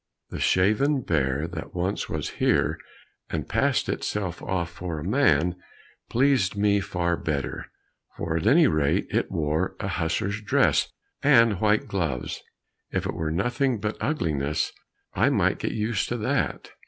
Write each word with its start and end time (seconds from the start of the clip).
The 0.31 0.39
shaven 0.39 1.01
bear 1.03 1.47
that 1.47 1.75
once 1.75 2.09
was 2.09 2.29
here 2.41 2.79
and 3.29 3.47
passed 3.47 3.87
itself 3.87 4.41
off 4.41 4.71
for 4.71 4.97
a 4.99 5.03
man 5.07 5.55
pleased 6.09 6.55
me 6.57 6.79
far 6.79 7.15
better, 7.15 7.67
for 8.17 8.35
at 8.35 8.47
any 8.47 8.65
rate 8.65 9.05
it 9.11 9.29
wore 9.29 9.75
a 9.79 9.87
hussar's 9.87 10.41
dress 10.41 10.91
and 11.21 11.61
white 11.61 11.87
gloves. 11.87 12.41
If 12.89 13.05
it 13.05 13.13
were 13.13 13.29
nothing 13.29 13.79
but 13.79 13.95
ugliness, 14.01 14.71
I 15.13 15.29
might 15.29 15.59
get 15.59 15.73
used 15.73 16.09
to 16.09 16.17
that." 16.17 16.71